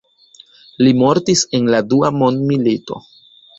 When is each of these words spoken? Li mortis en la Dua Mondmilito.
Li 0.85 0.93
mortis 1.01 1.45
en 1.59 1.71
la 1.75 1.83
Dua 1.93 2.11
Mondmilito. 2.17 3.01